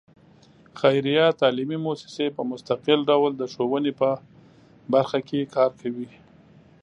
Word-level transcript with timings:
خیریه 0.79 1.25
تعلیمي 1.41 1.77
مؤسسې 1.85 2.25
په 2.35 2.41
مستقل 2.51 2.99
ډول 3.09 3.31
د 3.37 3.43
ښوونې 3.53 3.93
په 3.99 4.09
برخه 4.93 5.19
کې 5.27 5.51
کار 5.55 5.71
کوي. 5.81 6.09